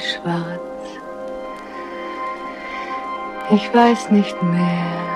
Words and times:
schwarz. 0.00 0.60
Ich 3.50 3.74
weiß 3.74 4.10
nicht 4.10 4.40
mehr. 4.42 5.09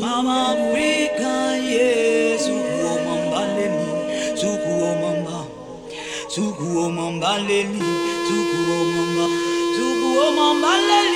Mama 0.00 0.54
mwika 0.54 1.56
Yesu 1.56 2.50
kuoma 2.52 3.26
mbaleni 3.26 3.86
Tukuoma 8.28 9.02
mba. 9.12 9.26
Tukuoma 9.76 10.54
mbaleni 10.54 11.11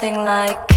something 0.00 0.24
like 0.24 0.69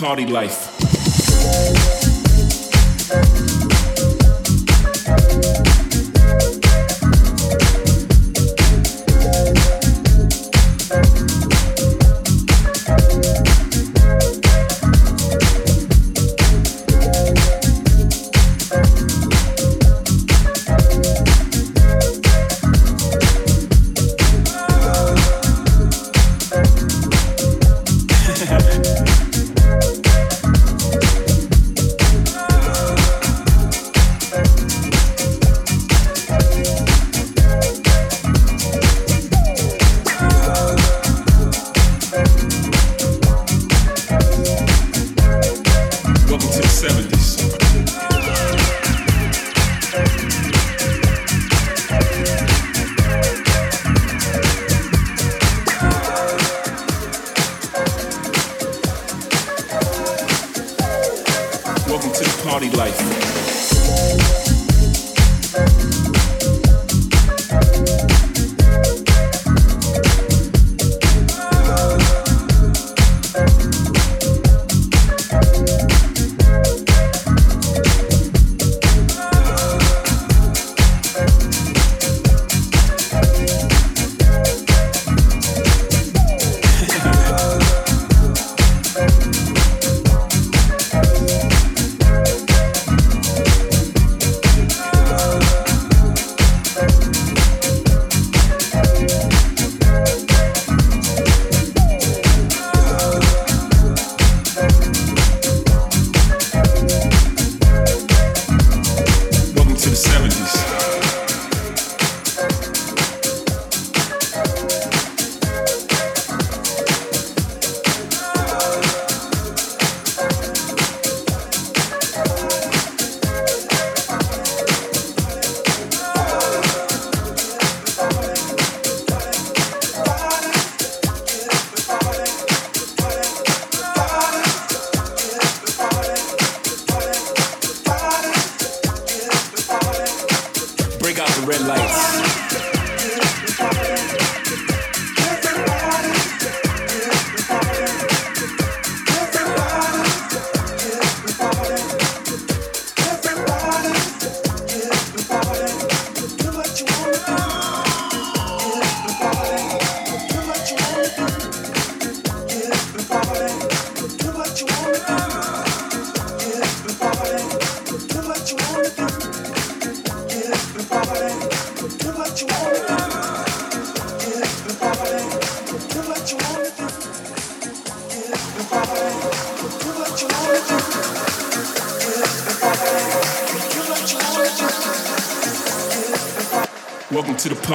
party 0.00 0.24
life. 0.24 0.69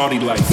Welcome 0.06 0.20
to 0.20 0.45